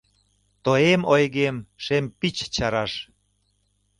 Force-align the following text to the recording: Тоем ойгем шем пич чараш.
Тоем 0.63 1.01
ойгем 1.13 1.57
шем 1.83 2.05
пич 2.19 2.37
чараш. 2.55 2.93